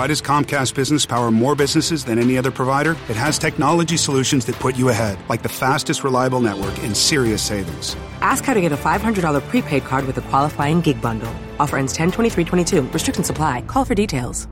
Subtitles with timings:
[0.00, 2.96] Why does Comcast Business power more businesses than any other provider?
[3.12, 7.44] It has technology solutions that put you ahead, like the fastest reliable network and serious
[7.44, 8.00] savings.
[8.24, 9.20] Ask how to get a $500
[9.52, 11.28] prepaid card with a qualifying gig bundle.
[11.60, 12.88] Offer ends 10-23-22.
[12.96, 13.68] Restrictions apply.
[13.68, 14.48] Call for details.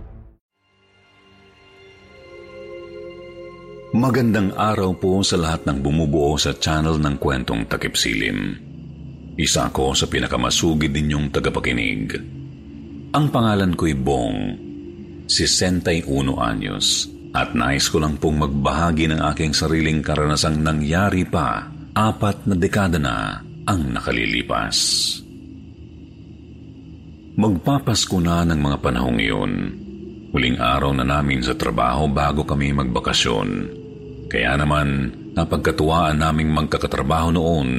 [3.97, 8.53] Magandang araw po sa lahat ng bumubuo sa channel ng kwentong takip silim.
[9.41, 12.21] Isa ako sa pinakamasugid ninyong tagapakinig.
[13.17, 14.68] Ang pangalan ko'y Bong,
[15.29, 16.09] 61
[16.41, 17.05] anyos,
[17.37, 22.97] at nais ko lang pong magbahagi ng aking sariling karanasang nangyari pa apat na dekada
[22.97, 24.77] na ang nakalilipas.
[27.39, 29.53] Magpapasko na ng mga panahong iyon.
[30.33, 33.49] Huling araw na namin sa trabaho bago kami magbakasyon.
[34.33, 37.71] Kaya naman, napagkatuwaan naming magkakatrabaho noon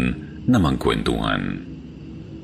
[0.48, 1.69] na magkwentuhan.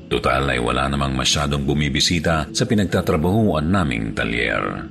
[0.06, 4.86] Total ay wala namang masyadong bumibisita sa pinagtatrabahuan naming talyer.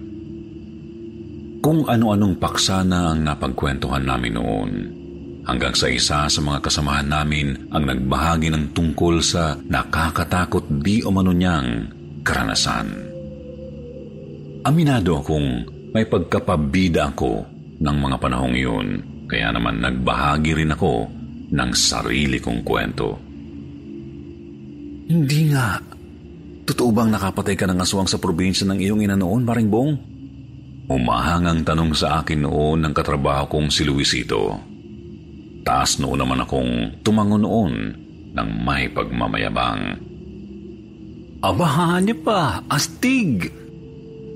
[1.64, 4.72] Kung ano-anong paksa na ang napagkwentuhan namin noon,
[5.50, 11.34] hanggang sa isa sa mga kasamahan namin ang nagbahagi ng tungkol sa nakakatakot di umano
[11.34, 11.90] niyang
[12.22, 12.94] karanasan.
[14.66, 15.50] Aminado akong
[15.94, 17.46] may pagkapabida ako
[17.82, 18.88] ng mga panahong iyon,
[19.26, 21.08] kaya naman nagbahagi rin ako
[21.50, 23.25] ng sarili kong kwento.
[25.06, 25.78] Hindi nga.
[26.66, 29.92] Totoo bang nakapatay ka ng aswang sa probinsya ng iyong ina noon, Maring Bong?
[30.90, 34.58] Umahangang tanong sa akin noon ng katrabaho kong si Luisito.
[35.66, 37.74] Taas noon naman akong tumango noon
[38.34, 39.98] ng may pagmamayabang.
[41.42, 43.50] Abahan niya pa, astig!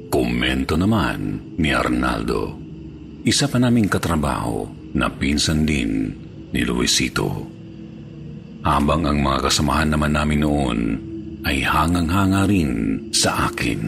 [0.09, 2.58] Komento naman ni Arnaldo.
[3.25, 4.66] Isa pa naming katrabaho
[4.97, 6.13] na pinsan din
[6.50, 7.59] ni Luisito.
[8.59, 10.80] Habang ang mga kasamahan naman namin noon
[11.47, 13.80] ay hangang-hanga rin sa akin.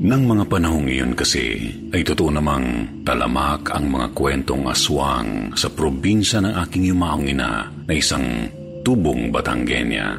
[0.00, 6.40] Nang mga panahong iyon kasi ay totoo namang talamak ang mga kwentong aswang sa probinsya
[6.40, 8.48] ng aking yumaong ina na isang
[8.80, 10.16] tubong Batanggenya.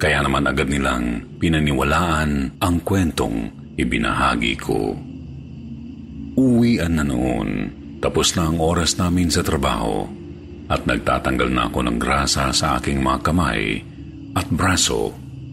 [0.00, 4.96] Kaya naman agad nilang pinaniwalaan ang kwentong ibinahagi ko.
[6.40, 7.68] Uwian na noon,
[8.00, 10.08] tapos na ang oras namin sa trabaho
[10.70, 13.82] at nagtatanggal na ako ng grasa sa aking mga kamay
[14.38, 15.10] at braso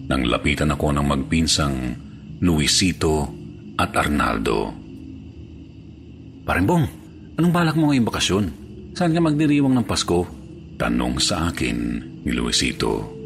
[0.08, 1.76] nang lapitan ako ng magpinsang
[2.46, 3.26] Luisito
[3.82, 4.72] at Arnaldo.
[6.46, 6.86] Parimbong,
[7.36, 8.46] anong balak mo ngayong bakasyon?
[8.94, 10.24] Saan ka magdiriwang ng Pasko?
[10.78, 11.78] Tanong sa akin
[12.24, 13.18] ni Luisito.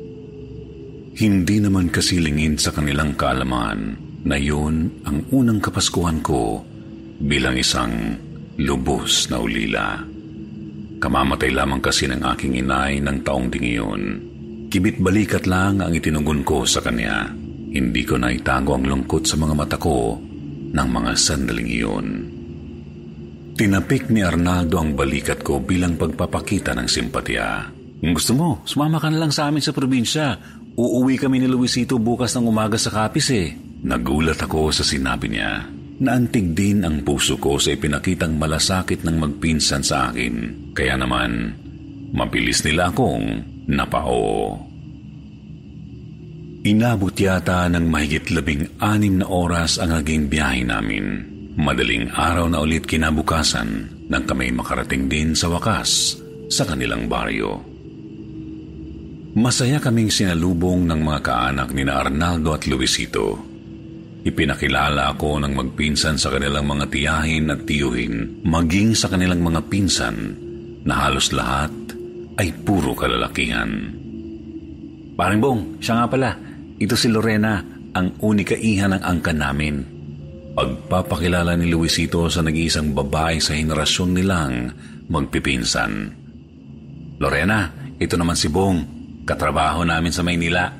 [1.11, 3.79] Hindi naman kasilingin sa kanilang kaalaman
[4.23, 6.63] na yun ang unang kapaskuhan ko
[7.19, 8.15] bilang isang
[8.55, 10.10] lubos na ulila.
[11.01, 14.01] Kamamatay lamang kasi ng aking inay ng taong ding iyon.
[14.69, 17.25] Kibit balikat lang ang itinugon ko sa kanya.
[17.73, 20.21] Hindi ko na itago ang lungkot sa mga mata ko
[20.71, 22.07] ng mga sandaling iyon.
[23.57, 27.73] Tinapik ni Arnaldo ang balikat ko bilang pagpapakita ng simpatya.
[28.01, 30.37] Gusto mo, sumama ka na lang sa amin sa probinsya.
[30.77, 33.57] Uuwi kami ni Luisito bukas ng umaga sa kapis eh.
[33.81, 35.80] Nagulat ako sa sinabi niya.
[36.01, 40.33] Naantig din ang puso ko sa ipinakitang malasakit ng magpinsan sa akin.
[40.73, 41.53] Kaya naman,
[42.09, 44.57] mabilis nila akong napao.
[46.65, 51.05] Inabot yata ng mahigit labing anim na oras ang naging biyahe namin.
[51.57, 56.17] Madaling araw na ulit kinabukasan nang kami makarating din sa wakas
[56.49, 57.61] sa kanilang baryo.
[59.37, 63.50] Masaya kaming sinalubong ng mga kaanak ni na Arnaldo at Luisito.
[64.21, 70.37] Ipinakilala ako ng magpinsan sa kanilang mga tiyahin at tiyuhin, maging sa kanilang mga pinsan
[70.85, 71.73] na halos lahat
[72.37, 73.97] ay puro kalalakihan.
[75.17, 76.29] Paring Bong, siya nga pala,
[76.77, 79.75] ito si Lorena, ang unikaihan ng angkan namin.
[80.53, 84.53] Pagpapakilala ni Luisito sa nag-iisang babae sa henerasyon nilang
[85.09, 85.91] magpipinsan.
[87.17, 88.79] Lorena, ito naman si Bong,
[89.25, 90.73] katrabaho namin sa Maynila.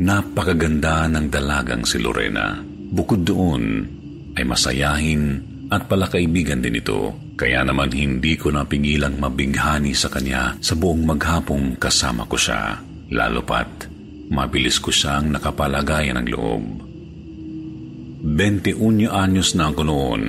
[0.00, 2.56] Napakaganda ng dalagang si Lorena.
[2.92, 3.84] Bukod doon,
[4.32, 7.12] ay masayahin at palakaibigan din ito.
[7.36, 12.80] Kaya naman hindi ko napigilang mabighani sa kanya sa buong maghapong kasama ko siya.
[13.12, 13.88] Lalo pat,
[14.32, 16.64] mabilis ko siyang nakapalagayan ng loob.
[18.22, 20.22] 21 anyos na ako noon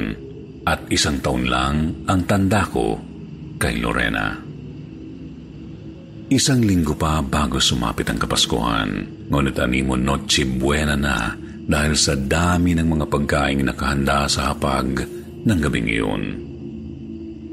[0.66, 2.98] at isang taon lang ang tanda ko
[3.62, 4.53] kay Lorena.
[6.34, 8.90] Isang linggo pa bago sumapit ang Kapaskuhan,
[9.30, 11.30] ngunit animo Noche Buena na
[11.62, 15.06] dahil sa dami ng mga pagkaing nakahanda sa hapag
[15.46, 16.24] ng gabing iyon.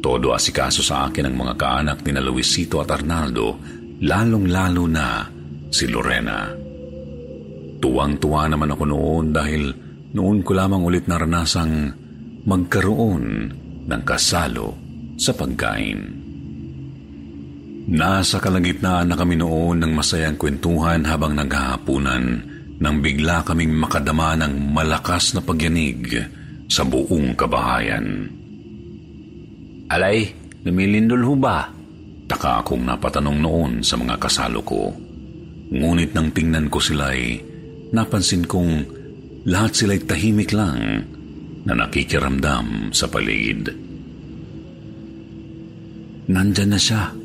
[0.00, 3.60] Todo asikaso sa akin ang mga kaanak ni na Luisito at Arnaldo,
[4.00, 5.28] lalong-lalo na
[5.68, 6.48] si Lorena.
[7.84, 9.62] Tuwang-tuwa naman ako noon dahil
[10.16, 11.92] noon ko lamang ulit naranasang
[12.48, 13.24] magkaroon
[13.84, 14.72] ng kasalo
[15.20, 16.29] sa pagkain.
[17.90, 22.24] Nasa kalagitnaan na kami noon ng masayang kwentuhan habang naghahapunan
[22.78, 26.22] nang bigla kaming makadama ng malakas na pagyanig
[26.70, 28.30] sa buong kabahayan.
[29.90, 30.30] Alay,
[30.62, 31.66] lumilindol ho ba?
[32.30, 34.94] Taka akong napatanong noon sa mga kasalo ko.
[35.74, 37.42] Ngunit nang tingnan ko sila'y
[37.90, 38.86] napansin kong
[39.50, 41.10] lahat sila'y tahimik lang
[41.66, 43.66] na nakikiramdam sa paligid.
[46.30, 47.19] Nandyan na siya.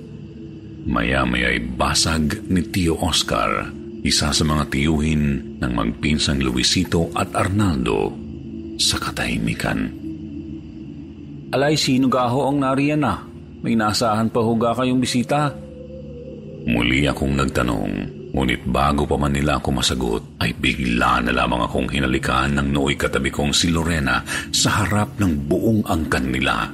[0.86, 3.74] Maya-maya ay basag ni Tio Oscar,
[4.06, 8.14] isa sa mga tiyuhin ng magpinsang Luisito at Arnaldo
[8.78, 9.82] sa katahimikan.
[11.50, 13.18] Alay, sino gaho ang nariyan na?
[13.66, 15.50] May nasahan pa huga kayong bisita?
[16.70, 17.94] Muli akong nagtanong,
[18.30, 22.94] ngunit bago pa man nila ako masagot, ay bigla na lamang akong hinalikan ng nooy
[22.94, 24.22] katabi kong si Lorena
[24.54, 26.70] sa harap ng buong angkan nila.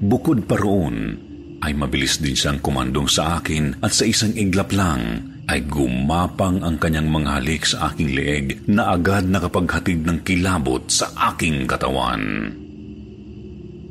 [0.00, 1.27] Bukod pa roon,
[1.62, 6.76] ay mabilis din siyang kumandong sa akin at sa isang iglap lang ay gumapang ang
[6.76, 12.52] kanyang mga halik sa aking leeg na agad nakapaghatid ng kilabot sa aking katawan.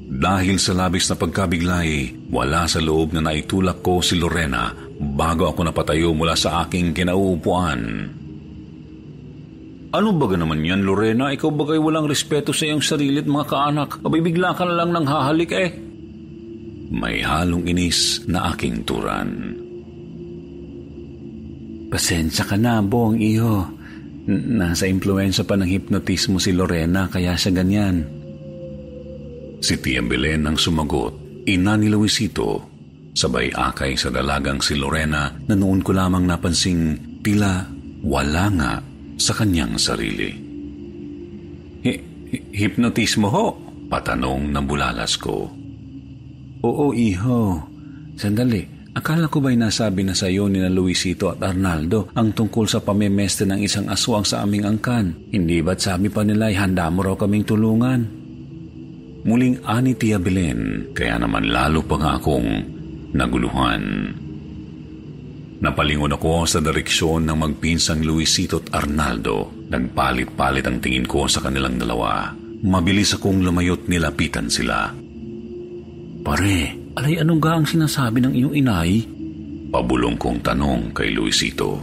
[0.07, 5.67] Dahil sa labis na pagkabiglay, wala sa loob na naitulak ko si Lorena bago ako
[5.67, 7.81] napatayo mula sa aking kinauupuan.
[9.87, 11.33] Ano ba naman yan, Lorena?
[11.33, 13.89] Ikaw bagay walang respeto sa iyong sarili at mga kaanak?
[14.03, 15.86] Abay bigla ka na lang ng hahalik eh.
[16.87, 19.59] May halong inis na aking turan.
[21.87, 23.67] Pasensya ka na, Bong, iyo.
[24.27, 28.03] Nasa impluensya pa ng hipnotismo si Lorena kaya siya ganyan.
[29.63, 32.67] Si Tia Belen ang sumagot, ina ni Luisito,
[33.15, 37.65] sabay akay sa dalagang si Lorena na noon ko lamang napansing tila
[38.03, 38.73] wala nga
[39.15, 40.29] sa kanyang sarili.
[41.87, 42.03] Hi-
[42.51, 43.47] hipnotismo ho?
[43.87, 45.56] Patanong ng bulalas ko.
[46.65, 47.61] Oo, iho.
[48.17, 52.65] Sandali, Akala ko ba'y nasabi na sa iyo ni na Luisito at Arnaldo ang tungkol
[52.65, 55.29] sa pamemeste ng isang aswang sa aming angkan?
[55.29, 58.01] Hindi ba't sabi pa nila ay handa mo raw kaming tulungan?
[59.21, 62.49] Muling ani Tia Belen, kaya naman lalo pa nga akong
[63.13, 63.83] naguluhan.
[65.61, 69.69] Napalingon ako sa direksyon ng magpinsang Luisito at Arnaldo.
[69.69, 72.33] Nagpalit-palit ang tingin ko sa kanilang dalawa.
[72.65, 74.89] Mabilis akong lumayot nilapitan sila.
[76.27, 79.05] Pare, Alay, anong ga ang sinasabi ng iyong inay?
[79.71, 81.79] Pabulong kong tanong kay Luisito.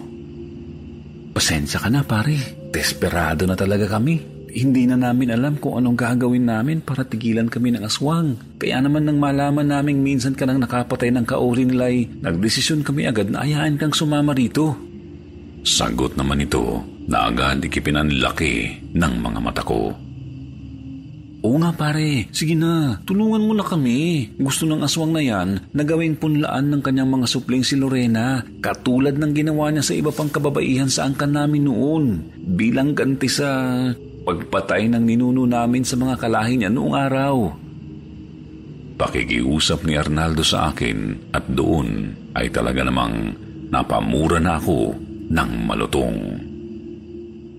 [1.33, 2.69] Pasensya ka na, pare.
[2.69, 4.21] Desperado na talaga kami.
[4.53, 8.37] Hindi na namin alam kung anong gagawin namin para tigilan kami ng aswang.
[8.61, 13.09] Kaya naman nang malaman naming minsan ka nang nakapatay ng kauri nila ay nagdesisyon kami
[13.09, 14.77] agad na ayaan kang sumama rito.
[15.65, 20.04] Sagot naman ito na agad ikipinanlaki ng mga mata ko.
[21.45, 24.33] Oo nga pare, sige na, tulungan mo na kami.
[24.41, 29.13] Gusto ng aswang na yan na gawing punlaan ng kanyang mga supling si Lorena, katulad
[29.21, 32.05] ng ginawa niya sa iba pang kababaihan sa angkan namin noon,
[32.41, 33.77] bilang ganti sa
[34.25, 37.37] pagpatay ng ninuno namin sa mga kalahi niya noong araw.
[38.97, 43.37] Pakikiusap ni Arnaldo sa akin at doon ay talaga namang
[43.69, 44.97] napamura na ako
[45.29, 46.19] ng malutong.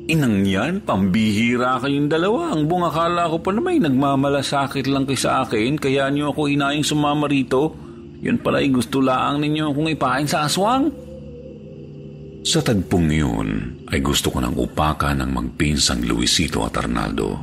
[0.05, 2.53] Inang yan, pambihira kayong dalawa.
[2.53, 6.45] Ang buong akala ko pa na may nagmamalasakit lang kay sa akin, kaya niyo ako
[6.45, 7.73] inayang sumama rito.
[8.21, 10.93] Yun pala ay gusto laang ninyo kung ipahin sa aswang.
[12.45, 13.49] Sa tagpong yun,
[13.89, 17.41] ay gusto ko nang upakan ng magpinsang Luisito at Arnaldo.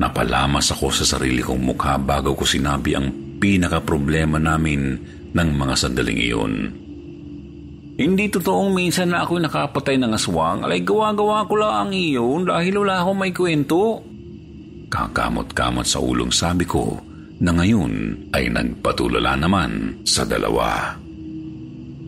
[0.00, 4.96] Napalamas ako sa sarili kong mukha bago ko sinabi ang pinaka-problema namin
[5.36, 6.52] ng mga sandaling iyon.
[7.92, 10.64] Hindi totoong minsan na ako nakapatay ng aswang.
[10.64, 14.00] Alay, gawa-gawa ko lang ang iyon dahil wala akong may kwento.
[14.88, 16.96] Kakamot-kamot sa ulong sabi ko
[17.42, 20.96] na ngayon ay nagpatulala naman sa dalawa.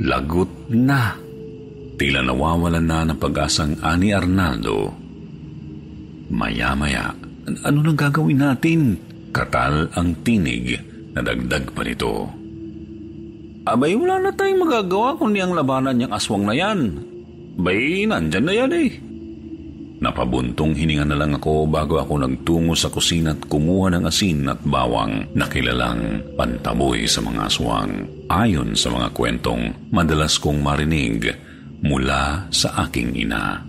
[0.00, 1.17] Lagot na.
[1.95, 4.91] Tila nawawalan na ng pag-asang ani Arnaldo.
[6.35, 7.14] Maya-maya,
[7.62, 8.99] ano nang gagawin natin?
[9.31, 10.75] Katal ang tinig
[11.14, 12.44] na dagdag pa nito.
[13.64, 17.00] Abay, wala na tayong magagawa kundi ang labanan niyang aswang na yan.
[17.56, 18.90] Bay, nandyan na yan eh.
[20.04, 24.61] Napabuntong hininga na lang ako bago ako nagtungo sa kusina at kumuha ng asin at
[24.61, 28.04] bawang na kilalang pantaboy sa mga aswang.
[28.28, 31.33] Ayon sa mga kwentong madalas kong marinig
[31.80, 33.64] mula sa aking ina.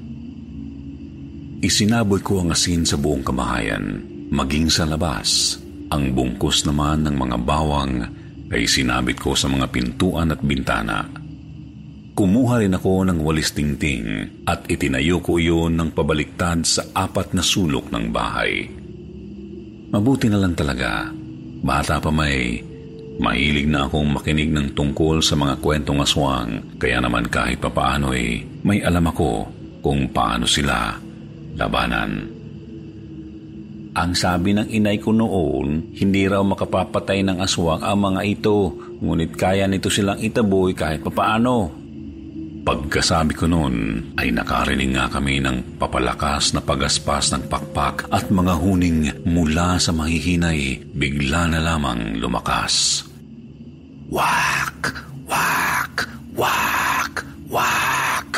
[1.63, 5.55] Isinaboy ko ang asin sa buong kamahayan, maging sa labas.
[5.87, 8.24] Ang bungkus naman ng mga bawang
[8.55, 11.03] ay sinabit ko sa mga pintuan at bintana.
[12.15, 17.43] Kumuha rin ako ng walis tingting at itinayo ko iyon ng pabaliktad sa apat na
[17.43, 18.71] sulok ng bahay.
[19.91, 21.11] Mabuti na lang talaga.
[21.59, 22.63] Bata pa may,
[23.19, 28.47] mahilig na akong makinig ng tungkol sa mga kwentong aswang, kaya naman kahit papaano ay
[28.63, 29.51] may alam ako
[29.83, 30.95] kung paano sila
[31.59, 32.31] labanan.
[33.95, 39.39] Ang sabi ng inay ko noon, hindi raw makapapatay ng aswang ang mga ito, ngunit
[39.39, 41.71] kaya nito silang itaboy kahit papaano.
[42.67, 43.75] Pagkasabi ko noon,
[44.19, 49.95] ay nakarinig nga kami ng papalakas na pagaspas ng pakpak at mga huning mula sa
[49.95, 53.05] mahihinay, bigla na lamang lumakas.
[54.11, 54.91] Wak!
[55.23, 55.95] Wak!
[56.35, 57.13] Wak!
[57.47, 58.33] Wak!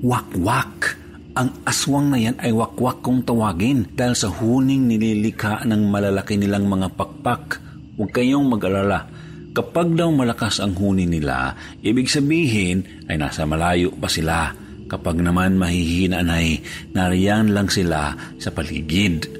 [0.00, 0.28] Wak!
[0.40, 0.97] Wak!
[1.38, 6.66] Ang aswang na yan ay wakwak kong tawagin dahil sa huning nililika ng malalaki nilang
[6.66, 7.62] mga pakpak.
[7.94, 9.06] Huwag kayong mag-alala.
[9.54, 14.50] Kapag daw malakas ang huni nila, ibig sabihin ay nasa malayo pa sila.
[14.90, 16.58] Kapag naman mahihinaan ay
[16.98, 19.30] nariyan lang sila sa paligid.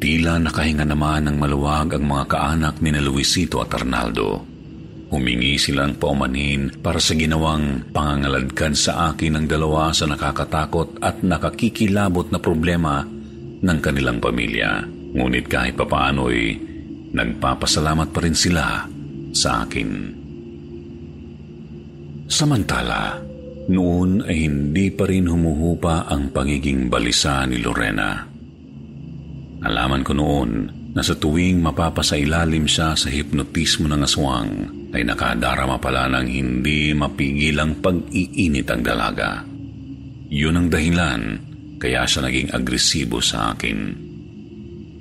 [0.00, 4.55] Tila nakahinga naman ng maluwag ang mga kaanak ni na Luisito at Arnaldo.
[5.06, 12.26] Humingi silang paumanhin para sa ginawang pangangaladkad sa akin ng dalawa sa nakakatakot at nakakikilabot
[12.34, 13.06] na problema
[13.62, 14.82] ng kanilang pamilya.
[15.14, 16.58] Ngunit kahit papaano'y
[17.14, 18.82] nagpapasalamat pa rin sila
[19.30, 19.90] sa akin.
[22.26, 23.22] Samantala,
[23.70, 28.26] noon ay hindi pa rin humuhupa ang pagiging balisa ni Lorena.
[29.62, 30.50] Alaman ko noon
[30.92, 34.50] na sa tuwing mapapasailalim siya sa hipnotismo ng aswang,
[34.96, 39.44] ay nakadarama pala ng hindi mapigilang pag-iinit ang dalaga.
[40.32, 41.20] Yun ang dahilan
[41.76, 43.78] kaya siya naging agresibo sa akin.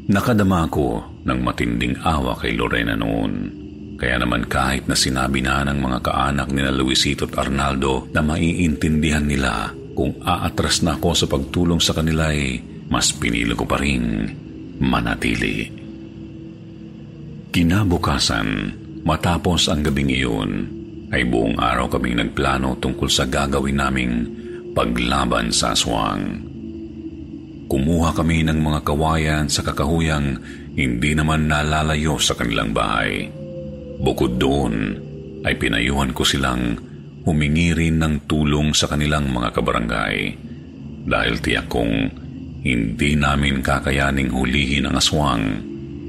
[0.06, 3.64] Nakadama ko ng matinding awa kay Lorena noon.
[3.96, 8.20] Kaya naman kahit na sinabi na ng mga kaanak ni na Luisito at Arnaldo na
[8.20, 12.60] maiintindihan nila kung aatras na ako sa pagtulong sa kanila ay
[12.92, 14.30] mas pinili ko pa rin
[14.84, 15.72] manatili.
[17.56, 18.48] Kinabukasan,
[19.06, 20.52] Matapos ang gabing iyon,
[21.14, 24.14] ay buong araw kaming nagplano tungkol sa gagawin naming
[24.74, 26.42] paglaban sa aswang.
[27.70, 30.42] Kumuha kami ng mga kawayan sa kakahuyang
[30.74, 33.30] hindi naman nalalayo sa kanilang bahay.
[34.02, 34.98] Bukod doon,
[35.46, 36.74] ay pinayuhan ko silang
[37.30, 40.18] humingi rin ng tulong sa kanilang mga kabarangay
[41.06, 42.10] dahil tiyak kong
[42.66, 45.46] hindi namin kakayaning hulihin ang aswang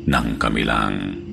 [0.08, 1.25] ng kami lang.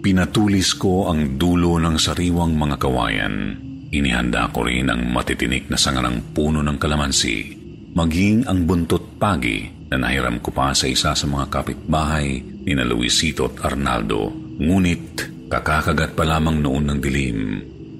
[0.00, 3.52] Pinatulis ko ang dulo ng sariwang mga kawayan.
[3.92, 7.52] Inihanda ko rin ang matitinik na sanga ng puno ng kalamansi,
[7.92, 12.88] maging ang buntot pagi na nahiram ko pa sa isa sa mga kapitbahay ni na
[12.88, 14.32] Luisito at Arnaldo.
[14.56, 15.04] Ngunit
[15.52, 17.40] kakakagat pa lamang noon ng dilim.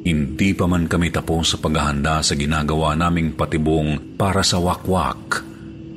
[0.00, 5.45] Hindi pa man kami tapos sa paghahanda sa ginagawa naming patibong para sa wakwak,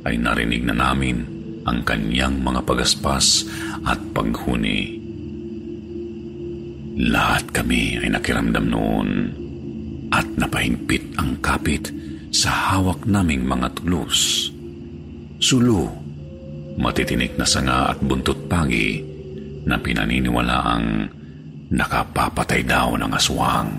[0.03, 1.23] ay narinig na namin
[1.63, 3.47] ang kanyang mga pagaspas
[3.87, 5.02] at paghuni.
[6.93, 9.09] Lahat kami ay nakiramdam noon
[10.13, 11.89] at napahingpit ang kapit
[12.29, 14.49] sa hawak naming mga tulos.
[15.41, 15.89] Sulu,
[16.77, 19.01] matitinik na sanga at buntot pagi
[19.65, 20.85] na pinaniniwala ang
[21.73, 23.69] nakapapatay daw ng aswang.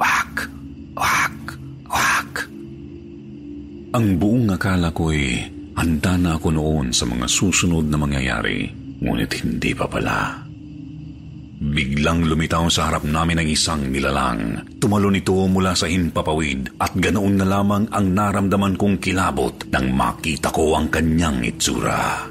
[0.00, 0.48] Wak!
[0.96, 1.36] Wak!
[1.84, 2.32] Wak!
[3.92, 5.44] Ang buong akala ko'y
[5.76, 8.72] handa na ako noon sa mga susunod na mangyayari,
[9.04, 10.49] ngunit hindi pa pala.
[11.60, 14.64] Biglang lumitaw sa harap namin ang isang nilalang.
[14.80, 20.48] Tumalo nito mula sa himpapawid at ganoon na lamang ang naramdaman kong kilabot nang makita
[20.56, 22.24] ko ang kanyang itsura.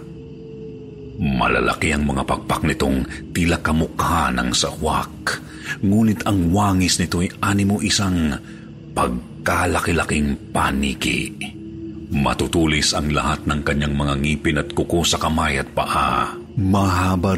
[1.22, 5.38] Malalaki ang mga pakpak nitong tila kamukha ng sawak.
[5.86, 8.34] Ngunit ang wangis nito ay animo isang
[8.98, 11.30] pagkalaki-laking paniki.
[12.10, 16.34] Matutulis ang lahat ng kanyang mga ngipin at kuko sa kamay at paa.
[16.58, 17.38] Mahaba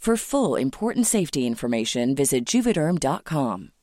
[0.00, 3.76] For full important safety information, visit juvederm.com.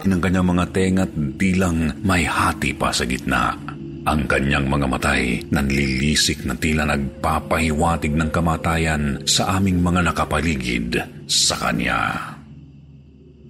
[0.00, 3.56] ng kanyang mga tenga at bilang may hati pa sa gitna.
[4.04, 11.56] Ang kanyang mga matay nanlilisik na tila nagpapahiwatig ng kamatayan sa aming mga nakapaligid sa
[11.56, 12.36] kanya.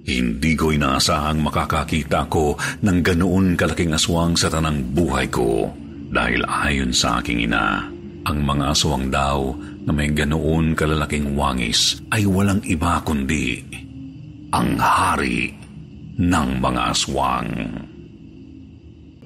[0.07, 5.71] Hindi ko inaasahang makakakita ako ng ganoon kalaking aswang sa tanang buhay ko
[6.11, 7.87] dahil ayon sa aking ina,
[8.27, 9.55] ang mga aswang daw
[9.91, 13.59] na may ganoon kalalaking wangis ay walang iba kundi
[14.55, 15.51] ang hari
[16.15, 17.51] ng mga aswang.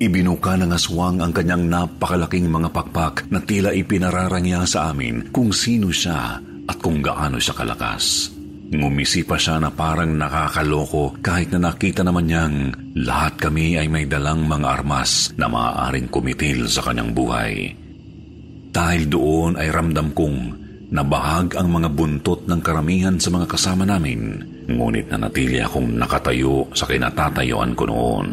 [0.01, 5.93] Ibinuka ng aswang ang kanyang napakalaking mga pakpak na tila ipinararangya sa amin kung sino
[5.93, 8.33] siya at kung gaano siya kalakas.
[8.73, 12.57] Ngumisi pa siya na parang nakakaloko kahit na nakita naman niyang
[13.05, 17.84] lahat kami ay may dalang mga armas na maaaring kumitil sa kanyang buhay.
[18.75, 20.39] Dahil doon ay ramdam kong
[20.91, 26.91] nabahag ang mga buntot ng karamihan sa mga kasama namin, ngunit nanatili akong nakatayo sa
[26.91, 28.29] kinatatayuan ko noon.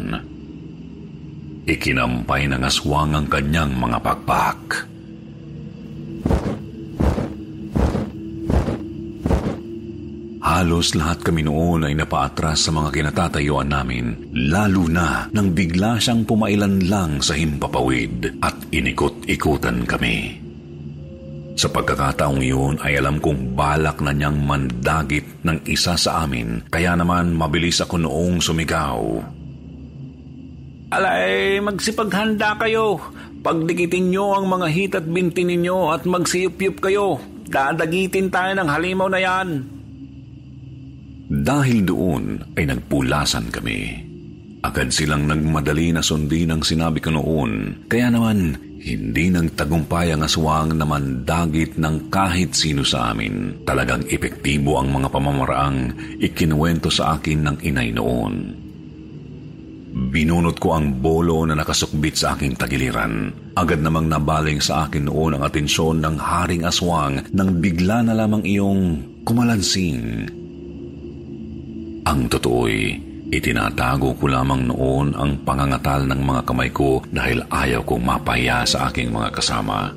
[1.62, 4.91] Ikinampay ng aswang ang kanyang mga pakpak.
[10.62, 16.22] Halos lahat kami noon ay napaatras sa mga kinatatayuan namin, lalo na nang bigla siyang
[16.22, 20.38] pumailan lang sa himpapawid at inikot-ikutan kami.
[21.58, 26.94] Sa pagkakataong iyon ay alam kong balak na niyang mandagit ng isa sa amin, kaya
[26.94, 29.02] naman mabilis ako noong sumigaw.
[30.94, 33.02] Alay, magsipaghanda kayo.
[33.42, 37.18] Pagdikitin niyo ang mga hit at binti ninyo at magsiyup-yup kayo.
[37.50, 39.81] Dadagitin tayo ng halimaw na yan.
[41.32, 44.12] Dahil doon ay nagpulasan kami.
[44.60, 47.82] Agad silang nagmadali na sundin ang sinabi ko noon.
[47.88, 48.52] Kaya naman,
[48.84, 53.64] hindi nang tagumpay ang aswang na mandagit ng kahit sino sa amin.
[53.64, 55.78] Talagang epektibo ang mga pamamaraang
[56.20, 58.34] ikinuwento sa akin ng inay noon.
[60.12, 63.32] Binunot ko ang bolo na nakasukbit sa aking tagiliran.
[63.56, 68.44] Agad namang nabaling sa akin noon ang atensyon ng haring aswang nang bigla na lamang
[68.44, 70.28] iyong kumalansing
[72.02, 78.04] ang totoo'y itinatago ko lamang noon ang pangangatal ng mga kamay ko dahil ayaw kong
[78.04, 79.88] mapaya sa aking mga kasama.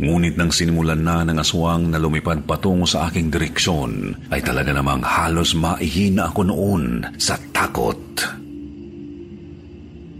[0.00, 5.04] Ngunit nang sinimulan na ng aswang na lumipad patungo sa aking direksyon, ay talaga namang
[5.04, 8.00] halos maihina ako noon sa takot.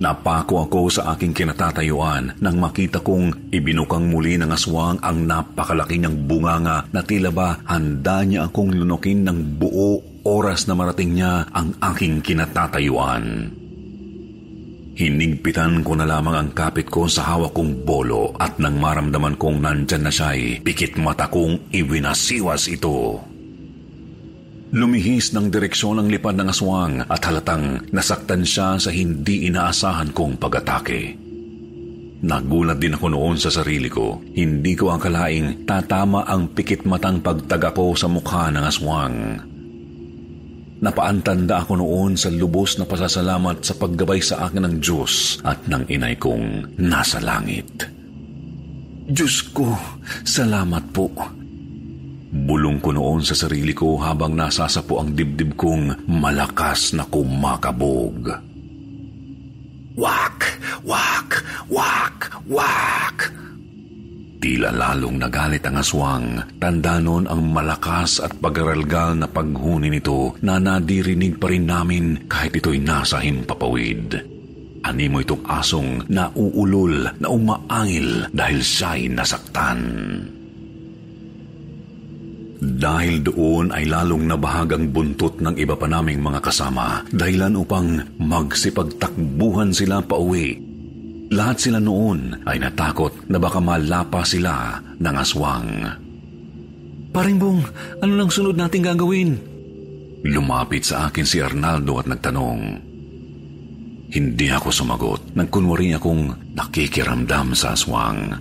[0.00, 6.24] Napako ako sa aking kinatatayuan nang makita kong ibinukang muli ng aswang ang napakalaki niyang
[6.24, 11.76] bunganga na tila ba handa niya akong lunukin ng buo oras na marating niya ang
[11.80, 13.56] aking kinatatayuan.
[15.00, 19.64] Hinigpitan ko na lamang ang kapit ko sa hawak kong bolo at nang maramdaman kong
[19.64, 23.16] nandyan na siya'y pikit mata kong iwinasiwas ito.
[24.70, 30.36] Lumihis ng direksyon ang lipad ng aswang at halatang nasaktan siya sa hindi inaasahan kong
[30.36, 31.16] pag-atake.
[32.20, 34.20] Nagulat din ako noon sa sarili ko.
[34.20, 39.16] Hindi ko akalaing tatama ang pikit matang pagtaga ko sa mukha ng aswang.
[40.80, 45.84] Napaantanda ako noon sa lubos na pasasalamat sa paggabay sa akin ng Diyos at ng
[45.92, 47.84] inay kong nasa langit.
[49.04, 49.76] Diyos ko,
[50.24, 51.12] salamat po.
[52.30, 58.32] Bulong ko noon sa sarili ko habang nasasapo ang dibdib kong malakas na kumakabog.
[60.00, 60.38] Wak!
[60.86, 61.30] Wak!
[61.68, 62.18] Wak!
[62.48, 63.18] Wak!
[64.40, 66.56] Tila lalong nagalit ang aswang.
[66.56, 72.56] Tanda noon ang malakas at pagaralgal na paghuni nito na nadirinig pa rin namin kahit
[72.56, 74.16] ito'y nasa himpapawid.
[74.80, 79.80] Animo itong asong nauulol na umaangil dahil siya'y nasaktan.
[82.60, 88.08] Dahil doon ay lalong nabahag ang buntot ng iba pa naming mga kasama dahilan upang
[88.16, 90.69] magsipagtakbuhan sila pa uwi.
[91.30, 95.70] Lahat sila noon ay natakot na baka malapa sila ng aswang.
[97.14, 97.62] Paring Bong,
[98.02, 99.38] ano lang sunod nating gagawin?
[100.26, 102.60] Lumapit sa akin si Arnaldo at nagtanong.
[104.10, 105.38] Hindi ako sumagot.
[105.38, 108.34] Nagkunwari akong nakikiramdam sa aswang.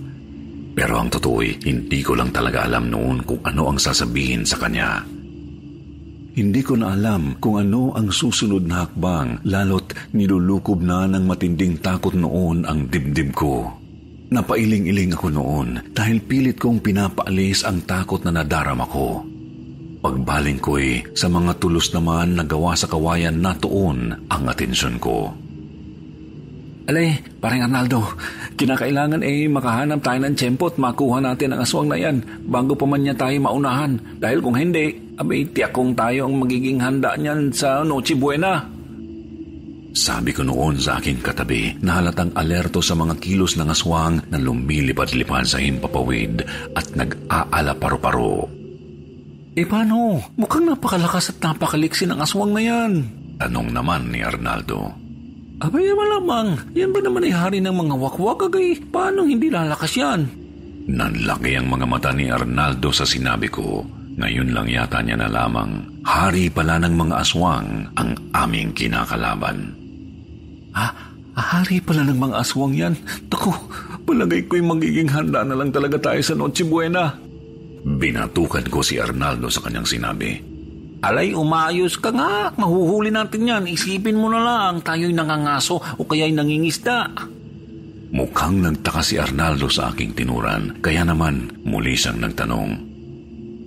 [0.74, 5.02] Pero ang totoo'y hindi ko lang talaga alam noon kung ano ang sasabihin sa kanya.
[6.30, 11.82] Hindi ko na alam kung ano ang susunod na hakbang lalo't nilulukob na ng matinding
[11.82, 13.66] takot noon ang dibdib ko.
[14.30, 19.26] Napailing-iling ako noon dahil pilit kong pinapaalis ang takot na nadarama ko.
[20.00, 25.34] Pagbaling ko'y sa mga tulos naman na gawa sa kawayan na tuon ang atensyon ko.
[26.90, 28.02] Alay, parang Arnaldo,
[28.58, 32.18] kinakailangan eh makahanap tayo ng tiyempo at makuha natin ang aswang na yan
[32.50, 33.94] bago pa man niya tayo maunahan.
[34.18, 38.66] Dahil kung hindi, abay tiyakong tayo ang magiging handa niyan sa Noche Buena.
[39.94, 44.42] Sabi ko noon sa aking katabi na halatang alerto sa mga kilos ng aswang na
[44.42, 46.42] lumilipad-lipad sa himpapawid
[46.74, 48.50] at nag-aala paro-paro.
[49.54, 50.18] Eh paano?
[50.34, 52.92] Mukhang napakalakas at napakaliksi ng aswang na yan.
[53.38, 54.99] Tanong naman ni Arnaldo.
[55.60, 56.56] Abay, malamang.
[56.72, 58.80] Yan ba naman ay hari ng mga wakwak agay?
[58.88, 60.24] Paano hindi lalakas yan?
[60.88, 63.84] Nanlaki ang mga mata ni Arnaldo sa sinabi ko.
[64.16, 65.84] Ngayon lang yata niya na lamang.
[66.00, 69.76] Hari pala ng mga aswang ang aming kinakalaban.
[70.72, 70.88] Ha?
[71.36, 72.94] Hari pala ng mga aswang yan?
[73.28, 73.52] Tako,
[74.08, 77.12] palagay ko'y magiging handa na lang talaga tayo sa Noche Buena.
[77.84, 80.49] Binatukan ko si Arnaldo sa kanyang sinabi.
[81.00, 82.52] Alay, umayos ka nga.
[82.60, 83.64] Mahuhuli natin yan.
[83.64, 87.08] Isipin mo na lang, tayo'y nangangaso o kaya'y nangingisda.
[88.12, 92.70] Mukhang nagtaka si Arnaldo sa aking tinuran, kaya naman muli siyang nagtanong.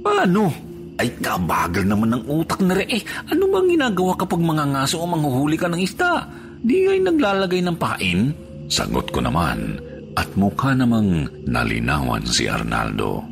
[0.05, 0.51] Paano?
[0.99, 2.85] Ay, kabagal naman ng utak na re.
[2.85, 3.01] Eh,
[3.33, 6.29] ano bang ginagawa kapag mga ngaso o manghuhuli ka ng isda?
[6.61, 8.29] Di ay naglalagay ng pain?
[8.69, 9.81] Sagot ko naman,
[10.13, 13.25] at mukha namang nalinawan si Arnaldo.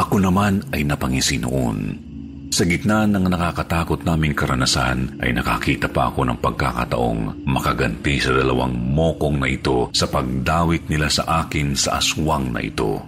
[0.00, 2.05] Ako naman ay napangisi noon
[2.50, 8.72] sa gitna ng nakakatakot naming karanasan ay nakakita pa ako ng pagkakataong makaganti sa dalawang
[8.72, 13.02] mokong na ito sa pagdawit nila sa akin sa aswang na ito.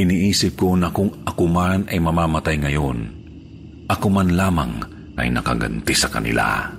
[0.00, 2.98] Iniisip ko na kung ako man ay mamamatay ngayon,
[3.92, 4.72] ako man lamang
[5.20, 6.72] ay nakaganti sa kanila.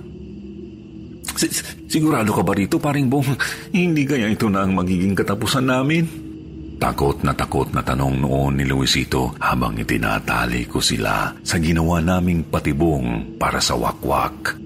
[1.88, 3.38] Sigurado ka ba rito, paring bong?
[3.70, 6.33] Hindi kaya ito na ang magiging katapusan namin?
[6.74, 12.50] Takot na takot na tanong noon ni Luisito habang itinatali ko sila sa ginawa naming
[12.50, 14.58] patibong para sa wakwak.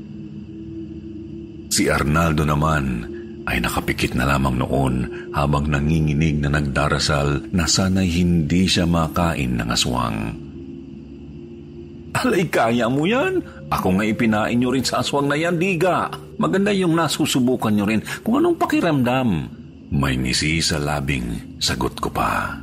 [1.68, 3.06] Si Arnaldo naman
[3.48, 4.94] ay nakapikit na lamang noon
[5.32, 10.18] habang nanginginig na nagdarasal na sana'y hindi siya makain ng aswang.
[12.18, 13.40] Alay, kaya mo yan?
[13.70, 16.10] Ako nga ipinain nyo rin sa aswang na yan, diga.
[16.40, 19.57] Maganda yung nasusubukan nyo rin kung anong pakiramdam.
[19.88, 22.60] May ngisi sa labing, sagot ko pa.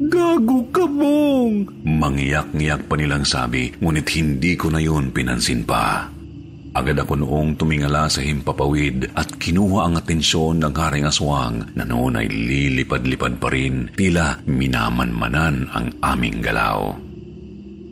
[0.00, 1.68] Gago ka, Bong!
[1.84, 6.08] Mangiyak-ngiyak pa nilang sabi, ngunit hindi ko na yun pinansin pa.
[6.70, 12.16] Agad ako noong tumingala sa himpapawid at kinuha ang atensyon ng haring aswang na noon
[12.16, 16.94] ay lilipad-lipad pa rin, tila minamanmanan ang aming galaw.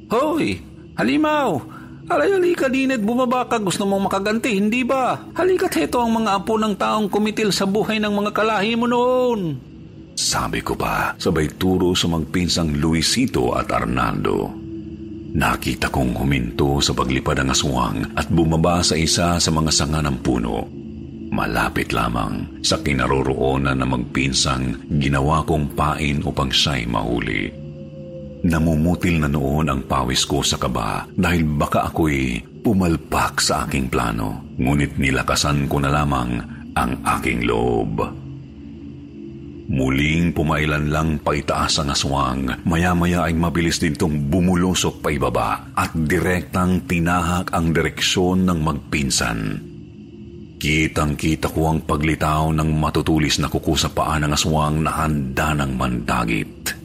[0.08, 0.62] Hoy!
[0.96, 1.77] Halimaw!
[2.08, 3.60] Alay, halika din at bumaba ka.
[3.60, 5.28] Gusto mong makaganti, hindi ba?
[5.36, 9.40] Halika't heto ang mga apo ng taong kumitil sa buhay ng mga kalahi mo noon.
[10.16, 14.50] Sabi ko pa, sabay turo sa magpinsang Luisito at Arnaldo.
[15.36, 20.18] Nakita kong huminto sa paglipad ng aswang at bumaba sa isa sa mga sanga ng
[20.24, 20.64] puno.
[21.28, 27.67] Malapit lamang sa kinaroroonan na magpinsang ginawa kong pain upang siya'y mahuli.
[28.38, 34.54] Namumutil na noon ang pawis ko sa kaba dahil baka ako'y pumalpak sa aking plano.
[34.54, 36.38] Ngunit nilakasan ko na lamang
[36.78, 37.98] ang aking loob.
[39.68, 42.48] Muling pumailan lang paitaas ang aswang.
[42.64, 49.38] Maya-maya ay mabilis din itong bumulusok pa ibaba at direktang tinahak ang direksyon ng magpinsan.
[50.58, 55.72] Kitang-kita ko ang paglitaw ng matutulis na kuko sa paa ng aswang na handa ng
[55.76, 56.77] mandagit.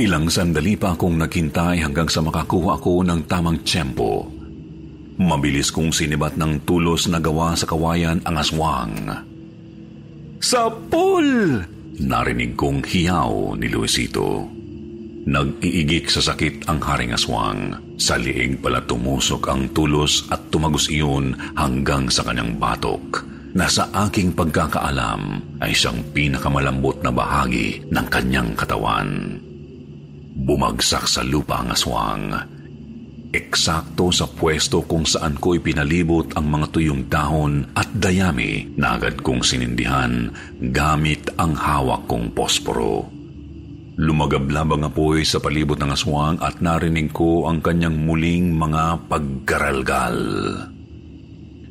[0.00, 4.24] Ilang sandali pa akong naghintay hanggang sa makakuha ako ng tamang tiyempo.
[5.20, 8.96] Mabilis kong sinibat ng tulos na gawa sa kawayan ang aswang.
[10.40, 11.60] Sa pool!
[12.00, 14.48] Narinig kong hiyaw ni Luisito.
[15.22, 17.76] Nag-iigik sa sakit ang haring aswang.
[18.00, 23.86] Sa liig pala tumusok ang tulos at tumagos iyon hanggang sa kanyang batok na sa
[24.08, 29.38] aking pagkakaalam ay siyang pinakamalambot na bahagi ng kanyang katawan.
[30.32, 32.26] Bumagsak sa lupa ang aswang
[33.32, 39.24] eksakto sa pwesto kung saan ko ipinalibot ang mga tuyong dahon at dayami na agad
[39.24, 40.28] kong sinindihan
[40.60, 43.08] gamit ang hawak kong posporo.
[43.96, 50.18] Lumagablab ang apoy sa palibot ng aswang at narinig ko ang kanyang muling mga paggaralgal.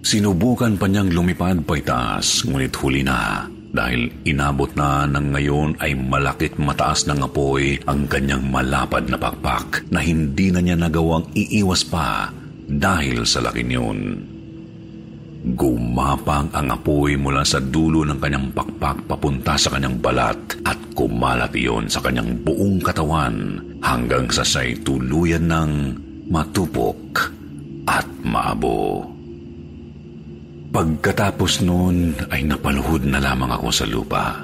[0.01, 5.95] Sinubukan pa niyang lumipad pa itaas, ngunit huli na dahil inabot na ng ngayon ay
[5.95, 11.87] malakit mataas ng apoy ang kanyang malapad na pakpak na hindi na niya nagawang iiwas
[11.87, 12.31] pa
[12.67, 13.99] dahil sa laki niyon.
[15.41, 21.49] Gumapang ang apoy mula sa dulo ng kanyang pakpak papunta sa kanyang balat at kumalat
[21.57, 25.71] iyon sa kanyang buong katawan hanggang sa siya'y tuluyan ng
[26.29, 27.33] matupok
[27.89, 29.10] at maabo.
[30.71, 34.39] Pagkatapos noon ay napaluhod na lamang ako sa lupa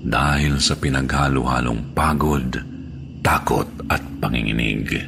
[0.00, 2.48] dahil sa pinaghalo-halong pagod,
[3.20, 5.04] takot at panginginig.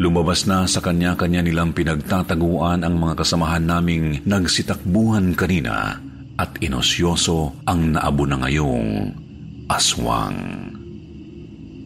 [0.00, 6.00] Lumabas na sa kanya-kanya nilang pinagtataguan ang mga kasamahan naming nagsitakbuhan kanina
[6.40, 9.12] at inosyoso ang naabo na ngayong
[9.68, 10.40] aswang.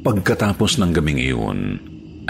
[0.06, 1.58] Pagkatapos ng gabing iyon,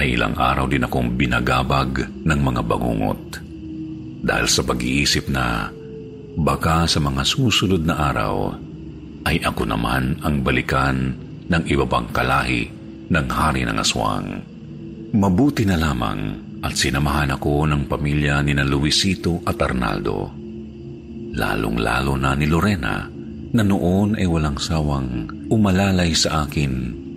[0.00, 3.45] ay ilang araw din akong binagabag ng mga bangungot
[4.26, 5.70] dahil sa pag-iisip na
[6.34, 8.58] baka sa mga susunod na araw
[9.22, 11.14] ay ako naman ang balikan
[11.46, 12.66] ng iba pang kalahi
[13.06, 14.42] ng hari ng aswang.
[15.14, 20.34] Mabuti na lamang at sinamahan ako ng pamilya ni na Luisito at Arnaldo.
[21.38, 23.06] Lalong-lalo na ni Lorena
[23.54, 26.72] na noon ay walang sawang umalalay sa akin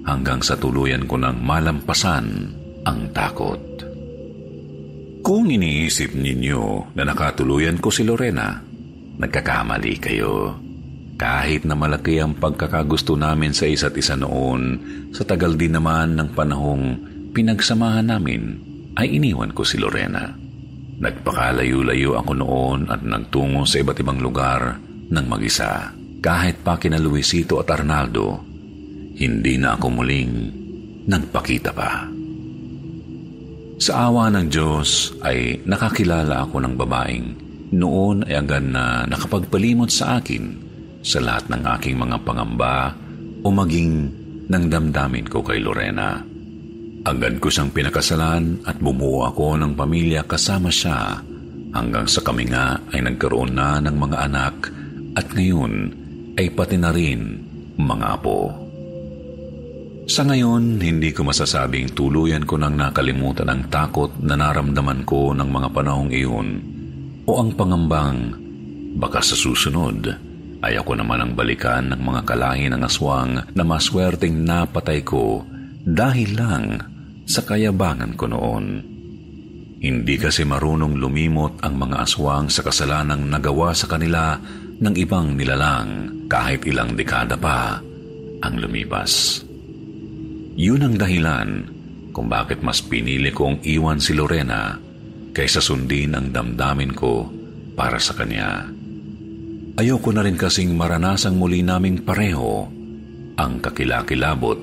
[0.05, 2.53] hanggang sa tuluyan ko ng malampasan
[2.85, 3.88] ang takot.
[5.19, 8.63] Kung iniisip ninyo na nakatuluyan ko si Lorena,
[9.19, 10.55] nagkakamali kayo.
[11.19, 14.79] Kahit na malaki ang pagkakagusto namin sa isa't isa noon,
[15.11, 16.85] sa tagal din naman ng panahong
[17.35, 18.55] pinagsamahan namin,
[18.95, 20.31] ay iniwan ko si Lorena.
[20.99, 24.79] Nagpakalayo-layo ako noon at nagtungo sa iba't ibang lugar
[25.11, 25.91] ng mag-isa.
[26.23, 28.39] Kahit pa kina Luisito at Arnaldo,
[29.19, 30.31] hindi na ako muling
[31.07, 32.18] nagpakita pa.
[33.79, 37.27] Sa awa ng Diyos ay nakakilala ako ng babaeng
[37.71, 40.51] noon ay agad na nakapagpalimot sa akin
[40.99, 42.91] sa lahat ng aking mga pangamba
[43.39, 44.11] o maging
[44.51, 46.19] ng damdamin ko kay Lorena.
[47.07, 51.23] Agad ko siyang pinakasalan at bumuo ako ng pamilya kasama siya
[51.71, 54.55] hanggang sa kami nga ay nagkaroon na ng mga anak
[55.15, 55.95] at ngayon
[56.35, 57.47] ay pati na rin
[57.79, 58.58] mga apo.
[60.09, 65.45] Sa ngayon, hindi ko masasabing tuluyan ko nang nakalimutan ang takot na naramdaman ko ng
[65.45, 66.47] mga panahong iyon
[67.29, 68.33] o ang pangambang
[68.97, 70.09] baka sa susunod
[70.65, 75.45] ay ako naman ang balikan ng mga kalahi ng aswang na maswerteng napatay ko
[75.85, 76.81] dahil lang
[77.29, 78.65] sa kayabangan ko noon.
[79.77, 84.41] Hindi kasi marunong lumimot ang mga aswang sa kasalanang nagawa sa kanila
[84.73, 87.77] ng ibang nilalang kahit ilang dekada pa
[88.41, 89.45] ang lumipas.
[90.59, 91.49] Yun ang dahilan
[92.11, 94.75] kung bakit mas pinili kong iwan si Lorena
[95.31, 97.31] kaysa sundin ang damdamin ko
[97.79, 98.67] para sa kanya.
[99.79, 102.67] Ayoko na rin kasing maranasang muli naming pareho
[103.39, 104.59] ang kakilakilabot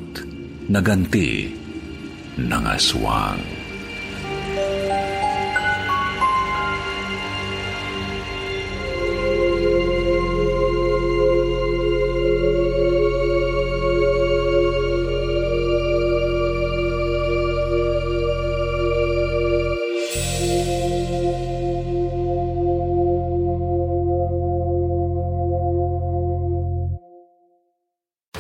[0.69, 1.49] na ganti
[2.37, 3.66] ng aswang.